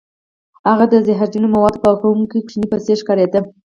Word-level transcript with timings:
هغه 0.69 0.85
د 0.89 0.95
زهرجن 1.07 1.43
موادو 1.55 1.81
پاکوونکي 1.85 2.39
ماشوم 2.43 2.63
په 2.71 2.77
څیر 2.85 2.97
ښکاریده 3.01 3.39